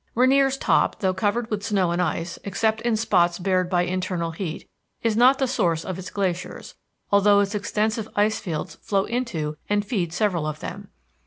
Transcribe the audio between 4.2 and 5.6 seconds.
heat, is not the